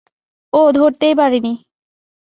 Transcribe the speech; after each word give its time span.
ও, 0.53 0.61
ধরতেই 0.71 1.13
পারিনি। 1.15 1.53